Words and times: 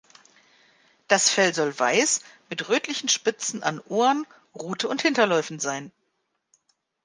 Das 1.07 1.29
Fell 1.29 1.53
soll 1.53 1.77
weiß 1.77 2.21
mit 2.49 2.69
rötlichen 2.69 3.07
Spitzen 3.07 3.61
an 3.61 3.79
Ohren, 3.81 4.25
Rute 4.55 4.89
und 4.89 5.03
Hinterläufen 5.03 5.59
sein. 5.59 5.91